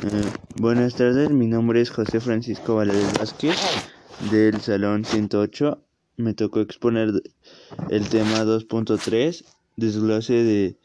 Eh, 0.00 0.22
buenas 0.54 0.94
tardes, 0.94 1.28
mi 1.30 1.48
nombre 1.48 1.80
es 1.80 1.90
José 1.90 2.20
Francisco 2.20 2.76
Valadez 2.76 3.18
Vázquez 3.18 3.56
del 4.30 4.60
Salón 4.60 5.04
108. 5.04 5.82
Me 6.16 6.34
tocó 6.34 6.60
exponer 6.60 7.10
el 7.90 8.08
tema 8.08 8.44
2.3, 8.44 9.44
desglose 9.76 10.34
de 10.34 10.76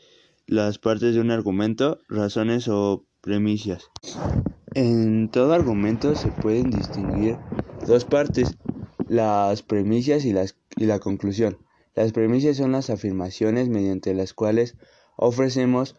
las 0.47 0.79
partes 0.79 1.13
de 1.13 1.21
un 1.21 1.29
argumento, 1.29 1.99
razones 2.09 2.67
o 2.67 3.05
premisas. 3.21 3.91
En 4.73 5.29
todo 5.29 5.53
argumento 5.53 6.15
se 6.15 6.29
pueden 6.29 6.71
distinguir 6.71 7.37
dos 7.85 8.05
partes, 8.05 8.57
las 9.07 9.61
premisas 9.61 10.25
y, 10.25 10.33
las, 10.33 10.55
y 10.75 10.87
la 10.87 10.97
conclusión. 10.97 11.59
Las 11.93 12.13
premisas 12.13 12.57
son 12.57 12.71
las 12.71 12.89
afirmaciones 12.89 13.69
mediante 13.69 14.15
las 14.15 14.33
cuales 14.33 14.75
ofrecemos 15.17 15.95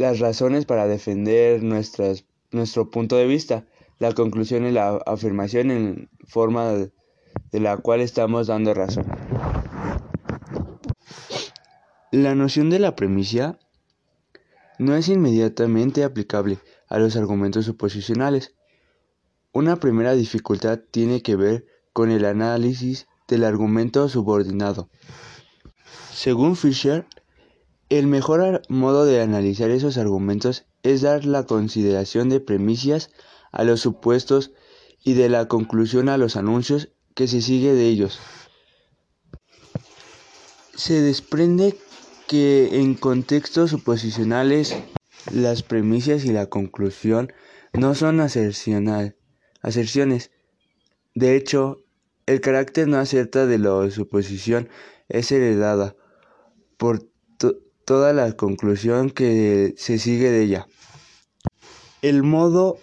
las 0.00 0.18
razones 0.18 0.64
para 0.64 0.86
defender 0.86 1.62
nuestras, 1.62 2.24
nuestro 2.52 2.90
punto 2.90 3.16
de 3.16 3.26
vista. 3.26 3.66
La 3.98 4.12
conclusión 4.12 4.64
es 4.64 4.72
la 4.72 4.96
afirmación 5.06 5.70
en 5.70 6.08
forma 6.26 6.72
de 6.72 7.60
la 7.60 7.76
cual 7.76 8.00
estamos 8.00 8.46
dando 8.46 8.72
razón. 8.72 9.04
La 12.10 12.34
noción 12.34 12.70
de 12.70 12.78
la 12.78 12.96
premisa 12.96 13.58
no 14.78 14.96
es 14.96 15.08
inmediatamente 15.08 16.02
aplicable 16.02 16.58
a 16.88 16.98
los 16.98 17.14
argumentos 17.16 17.66
suposicionales. 17.66 18.54
Una 19.52 19.76
primera 19.76 20.14
dificultad 20.14 20.80
tiene 20.90 21.22
que 21.22 21.36
ver 21.36 21.66
con 21.92 22.10
el 22.10 22.24
análisis 22.24 23.06
del 23.28 23.44
argumento 23.44 24.08
subordinado. 24.08 24.88
Según 26.14 26.56
Fisher, 26.56 27.06
el 27.90 28.06
mejor 28.06 28.62
modo 28.68 29.04
de 29.04 29.20
analizar 29.20 29.70
esos 29.70 29.98
argumentos 29.98 30.64
es 30.82 31.02
dar 31.02 31.24
la 31.24 31.44
consideración 31.44 32.28
de 32.28 32.40
premisas 32.40 33.10
a 33.50 33.64
los 33.64 33.80
supuestos 33.80 34.52
y 35.04 35.14
de 35.14 35.28
la 35.28 35.48
conclusión 35.48 36.08
a 36.08 36.16
los 36.16 36.36
anuncios 36.36 36.90
que 37.14 37.26
se 37.26 37.42
sigue 37.42 37.74
de 37.74 37.88
ellos. 37.88 38.20
Se 40.74 41.00
desprende 41.02 41.76
que 42.28 42.80
en 42.80 42.94
contextos 42.94 43.70
suposicionales 43.70 44.76
las 45.32 45.64
premisas 45.64 46.24
y 46.24 46.32
la 46.32 46.46
conclusión 46.46 47.32
no 47.72 47.96
son 47.96 48.20
aserciones. 48.20 49.14
De 51.14 51.36
hecho, 51.36 51.84
el 52.26 52.40
carácter 52.40 52.86
no 52.86 52.98
acierta 52.98 53.46
de 53.46 53.58
la 53.58 53.90
suposición 53.90 54.68
es 55.08 55.32
heredada 55.32 55.96
por 56.76 57.09
toda 57.90 58.12
la 58.12 58.30
conclusión 58.36 59.10
que 59.10 59.74
se 59.76 59.98
sigue 59.98 60.30
de 60.30 60.44
ella. 60.44 60.68
El 62.02 62.22
modo 62.22 62.78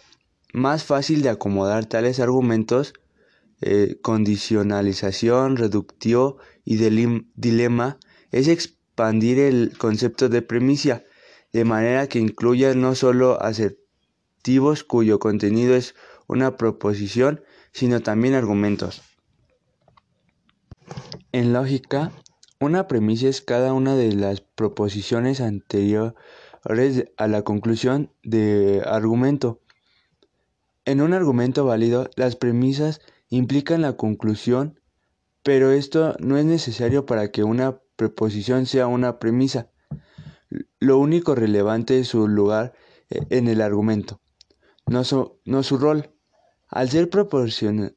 más 0.51 0.83
fácil 0.83 1.21
de 1.21 1.29
acomodar 1.29 1.85
tales 1.85 2.19
argumentos, 2.19 2.91
eh, 3.61 3.99
condicionalización, 4.01 5.55
reductivo 5.55 6.39
y 6.65 6.75
dilema, 6.75 7.99
es 8.33 8.49
expandir 8.49 9.39
el 9.39 9.77
concepto 9.77 10.27
de 10.27 10.41
premisa, 10.41 11.03
de 11.53 11.63
manera 11.63 12.07
que 12.07 12.19
incluya 12.19 12.75
no 12.75 12.93
solo 12.93 13.41
asertivos 13.41 14.83
cuyo 14.83 15.19
contenido 15.19 15.73
es 15.73 15.95
una 16.27 16.57
proposición, 16.57 17.45
sino 17.71 18.01
también 18.01 18.33
argumentos. 18.33 19.03
En 21.31 21.53
lógica, 21.53 22.11
una 22.59 22.87
premisa 22.87 23.27
es 23.27 23.41
cada 23.41 23.73
una 23.73 23.95
de 23.95 24.13
las 24.13 24.41
proposiciones 24.41 25.41
anteriores 25.41 26.15
a 27.17 27.27
la 27.27 27.43
conclusión 27.43 28.11
de 28.23 28.81
argumento. 28.85 29.61
En 30.85 31.01
un 31.01 31.13
argumento 31.13 31.65
válido, 31.65 32.09
las 32.15 32.35
premisas 32.35 33.01
implican 33.29 33.81
la 33.81 33.97
conclusión, 33.97 34.79
pero 35.43 35.71
esto 35.71 36.15
no 36.19 36.37
es 36.37 36.45
necesario 36.45 37.05
para 37.05 37.31
que 37.31 37.43
una 37.43 37.79
preposición 37.95 38.65
sea 38.65 38.87
una 38.87 39.19
premisa. 39.19 39.69
Lo 40.79 40.97
único 40.97 41.35
relevante 41.35 41.99
es 41.99 42.07
su 42.07 42.27
lugar 42.27 42.73
eh, 43.09 43.19
en 43.29 43.47
el 43.47 43.61
argumento, 43.61 44.21
no 44.85 45.03
su, 45.03 45.39
no 45.45 45.63
su 45.63 45.77
rol. 45.77 46.11
Al 46.69 46.89
ser 46.89 47.09
proporciones, 47.09 47.93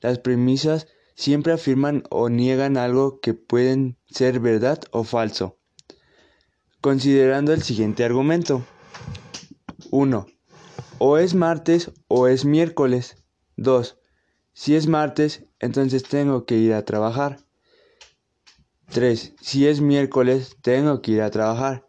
las 0.00 0.18
premisas 0.18 0.88
siempre 1.18 1.52
afirman 1.52 2.04
o 2.10 2.28
niegan 2.28 2.76
algo 2.76 3.18
que 3.18 3.34
pueden 3.34 3.98
ser 4.06 4.38
verdad 4.38 4.80
o 4.92 5.02
falso. 5.02 5.58
Considerando 6.80 7.52
el 7.52 7.62
siguiente 7.62 8.04
argumento. 8.04 8.64
1. 9.90 10.26
O 10.98 11.18
es 11.18 11.34
martes 11.34 11.90
o 12.06 12.28
es 12.28 12.44
miércoles. 12.44 13.16
2. 13.56 13.98
Si 14.52 14.76
es 14.76 14.86
martes, 14.86 15.44
entonces 15.58 16.04
tengo 16.04 16.44
que 16.44 16.56
ir 16.56 16.72
a 16.72 16.84
trabajar. 16.84 17.40
3. 18.92 19.34
Si 19.40 19.66
es 19.66 19.80
miércoles, 19.80 20.56
tengo 20.62 21.02
que 21.02 21.12
ir 21.12 21.22
a 21.22 21.30
trabajar. 21.30 21.84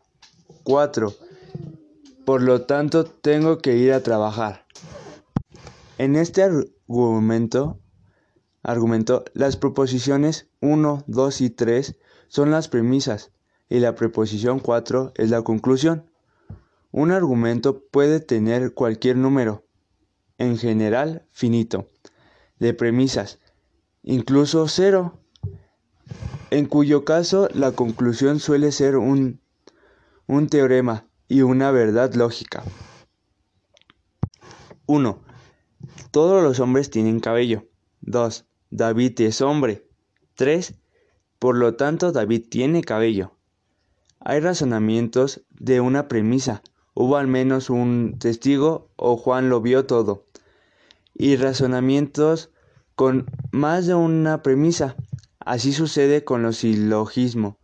4. 0.63 1.13
Por 2.25 2.41
lo 2.41 2.63
tanto, 2.63 3.05
tengo 3.05 3.59
que 3.59 3.77
ir 3.77 3.93
a 3.93 4.01
trabajar. 4.01 4.65
En 5.99 6.15
este 6.15 6.41
argumento, 6.41 7.79
argumento, 8.63 9.23
las 9.33 9.57
proposiciones 9.57 10.49
1, 10.61 11.03
2 11.07 11.41
y 11.41 11.49
3 11.49 11.95
son 12.27 12.51
las 12.51 12.67
premisas 12.67 13.31
y 13.69 13.79
la 13.79 13.95
preposición 13.95 14.59
4 14.59 15.13
es 15.15 15.29
la 15.29 15.41
conclusión. 15.43 16.09
Un 16.91 17.11
argumento 17.11 17.83
puede 17.91 18.19
tener 18.19 18.73
cualquier 18.73 19.15
número, 19.15 19.65
en 20.37 20.57
general 20.57 21.27
finito, 21.31 21.87
de 22.57 22.73
premisas, 22.73 23.39
incluso 24.03 24.67
cero, 24.67 25.19
en 26.49 26.65
cuyo 26.65 27.05
caso 27.05 27.47
la 27.53 27.73
conclusión 27.73 28.39
suele 28.39 28.71
ser 28.71 28.97
un, 28.97 29.39
un 30.25 30.47
teorema 30.47 31.07
y 31.27 31.41
una 31.43 31.69
verdad 31.71 32.13
lógica. 32.15 32.63
1. 34.87 35.21
Todos 36.09 36.41
los 36.41 36.59
hombres 36.59 36.89
tienen 36.89 37.19
cabello. 37.19 37.67
2. 38.01 38.48
David 38.71 39.19
es 39.21 39.41
hombre. 39.41 39.87
3. 40.35 40.75
Por 41.39 41.57
lo 41.57 41.75
tanto, 41.75 42.11
David 42.11 42.45
tiene 42.49 42.83
cabello. 42.83 43.33
Hay 44.19 44.39
razonamientos 44.41 45.41
de 45.49 45.81
una 45.81 46.07
premisa. 46.07 46.61
Hubo 46.93 47.17
al 47.17 47.27
menos 47.27 47.69
un 47.69 48.17
testigo 48.19 48.91
o 48.95 49.17
Juan 49.17 49.49
lo 49.49 49.61
vio 49.61 49.85
todo. 49.85 50.25
Y 51.15 51.35
razonamientos 51.35 52.51
con 52.95 53.25
más 53.51 53.87
de 53.87 53.95
una 53.95 54.43
premisa. 54.43 54.95
Así 55.39 55.73
sucede 55.73 56.23
con 56.23 56.43
los 56.43 56.57
silogismos 56.57 57.55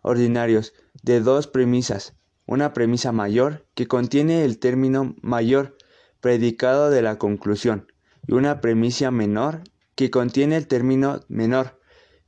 ordinarios 0.00 0.72
de 1.02 1.20
dos 1.20 1.48
premisas. 1.48 2.14
Una 2.46 2.72
premisa 2.72 3.12
mayor 3.12 3.66
que 3.74 3.88
contiene 3.88 4.44
el 4.44 4.58
término 4.58 5.16
mayor 5.20 5.76
predicado 6.20 6.88
de 6.90 7.02
la 7.02 7.18
conclusión 7.18 7.92
y 8.26 8.32
una 8.32 8.60
premisa 8.60 9.10
menor 9.10 9.62
que 9.96 10.10
contiene 10.10 10.56
el 10.56 10.68
término 10.68 11.20
menor, 11.28 11.80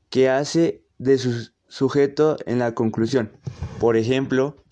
que 0.09 0.29
hace 0.29 0.84
de 0.97 1.19
su 1.19 1.53
sujeto 1.69 2.39
en 2.47 2.59
la 2.59 2.75
conclusión. 2.75 3.31
Por 3.79 3.97
ejemplo, 3.97 4.65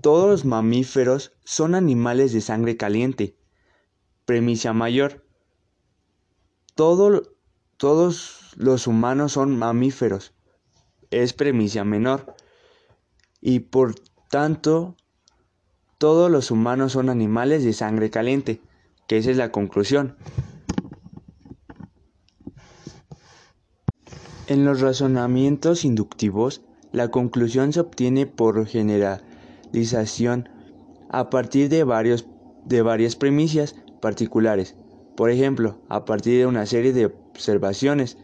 todos 0.00 0.30
los 0.30 0.44
mamíferos 0.44 1.36
son 1.44 1.74
animales 1.74 2.32
de 2.32 2.40
sangre 2.40 2.76
caliente. 2.76 3.36
Premisa 4.24 4.72
mayor. 4.72 5.26
todos 6.74 8.54
los 8.56 8.86
humanos 8.86 9.32
son 9.32 9.58
mamíferos. 9.58 10.32
Es 11.10 11.32
premisa 11.32 11.84
menor. 11.84 12.36
Y 13.40 13.60
por 13.60 13.96
tanto, 14.30 14.96
todos 15.98 16.30
los 16.30 16.52
humanos 16.52 16.92
son 16.92 17.08
animales 17.08 17.64
de 17.64 17.72
sangre 17.72 18.10
caliente 18.10 18.60
que 19.06 19.18
esa 19.18 19.30
es 19.30 19.36
la 19.36 19.52
conclusión. 19.52 20.16
En 24.48 24.64
los 24.64 24.80
razonamientos 24.80 25.84
inductivos, 25.84 26.62
la 26.92 27.08
conclusión 27.08 27.72
se 27.72 27.80
obtiene 27.80 28.26
por 28.26 28.64
generalización 28.66 30.48
a 31.10 31.30
partir 31.30 31.68
de, 31.68 31.84
varios, 31.84 32.26
de 32.64 32.82
varias 32.82 33.16
premisas 33.16 33.74
particulares. 34.00 34.76
Por 35.16 35.30
ejemplo, 35.30 35.78
a 35.88 36.04
partir 36.04 36.38
de 36.38 36.46
una 36.46 36.66
serie 36.66 36.92
de 36.92 37.06
observaciones. 37.06 38.18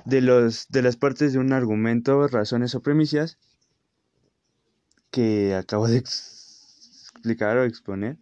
de 0.06 0.22
los 0.22 0.68
de 0.70 0.82
las 0.82 0.96
partes 0.96 1.34
de 1.34 1.40
un 1.40 1.54
argumento, 1.54 2.28
razones 2.28 2.76
o 2.76 2.82
premisas 2.82 3.38
que 5.12 5.56
acabo 5.56 5.88
de 5.88 6.04
explicar 7.20 7.58
o 7.58 7.66
exponer. 7.66 8.18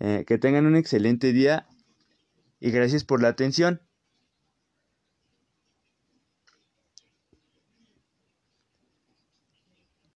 Eh, 0.00 0.24
que 0.26 0.38
tengan 0.38 0.66
un 0.66 0.76
excelente 0.76 1.32
día 1.32 1.66
y 2.60 2.70
gracias 2.70 3.04
por 3.04 3.20
la 3.20 3.28
atención. 3.28 3.82